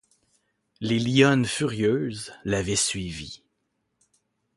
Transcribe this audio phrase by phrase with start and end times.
[0.79, 3.43] Les lionnes furieuses l’avaient suivi.